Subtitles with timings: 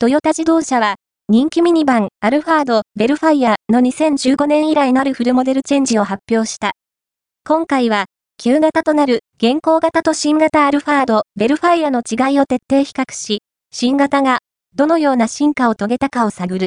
[0.00, 0.94] トヨタ自動車は、
[1.28, 6.70] 人気ミニバン、アルファード、ベルファイアの2015年以来なるフルモデルチェンジを発表した。
[7.44, 8.04] 今回は、
[8.40, 13.40] 旧型となる現行型と新型アルファード、ベルファイアの違いを徹底比較し、
[13.72, 14.38] 新型が
[14.76, 16.66] どのような進化を遂げたかを探る。